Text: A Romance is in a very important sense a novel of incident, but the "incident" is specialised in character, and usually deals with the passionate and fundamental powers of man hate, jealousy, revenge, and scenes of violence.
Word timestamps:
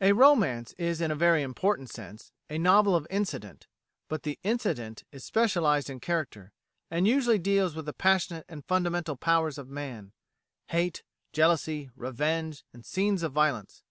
A 0.00 0.12
Romance 0.12 0.76
is 0.78 1.00
in 1.00 1.10
a 1.10 1.16
very 1.16 1.42
important 1.42 1.90
sense 1.90 2.30
a 2.48 2.56
novel 2.56 2.94
of 2.94 3.04
incident, 3.10 3.66
but 4.06 4.22
the 4.22 4.38
"incident" 4.44 5.02
is 5.10 5.24
specialised 5.24 5.90
in 5.90 5.98
character, 5.98 6.52
and 6.88 7.08
usually 7.08 7.40
deals 7.40 7.74
with 7.74 7.86
the 7.86 7.92
passionate 7.92 8.46
and 8.48 8.64
fundamental 8.64 9.16
powers 9.16 9.58
of 9.58 9.68
man 9.68 10.12
hate, 10.68 11.02
jealousy, 11.32 11.90
revenge, 11.96 12.64
and 12.72 12.86
scenes 12.86 13.24
of 13.24 13.32
violence. 13.32 13.82